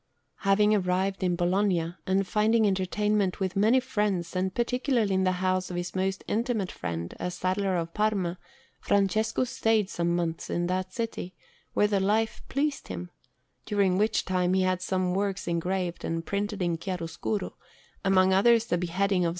[0.39, 5.69] Having arrived in Bologna, and finding entertainment with many friends, and particularly in the house
[5.69, 8.39] of his most intimate friend, a saddler of Parma,
[8.79, 11.35] Francesco stayed some months in that city,
[11.75, 13.11] where the life pleased him,
[13.67, 17.53] during which time he had some works engraved and printed in chiaroscuro,
[18.03, 19.29] among others the Beheading of S.